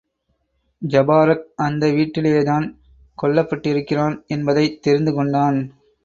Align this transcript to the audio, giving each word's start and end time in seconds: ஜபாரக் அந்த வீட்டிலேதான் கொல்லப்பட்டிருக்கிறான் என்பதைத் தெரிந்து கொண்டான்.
ஜபாரக் 0.81 1.43
அந்த 1.55 1.87
வீட்டிலேதான் 1.87 2.65
கொல்லப்பட்டிருக்கிறான் 3.21 4.25
என்பதைத் 4.27 4.81
தெரிந்து 4.81 5.13
கொண்டான். 5.13 5.59